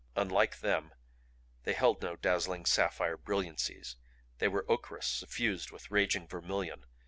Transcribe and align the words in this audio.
Unlike 0.15 0.61
them 0.61 0.95
they 1.61 1.73
held 1.73 2.01
no 2.01 2.15
dazzling 2.15 2.65
sapphire 2.65 3.15
brilliancies; 3.17 3.97
they 4.39 4.47
were 4.47 4.65
ochreous, 4.67 5.05
suffused 5.05 5.69
with 5.69 5.91
raging 5.91 6.27
vermilion. 6.27 6.85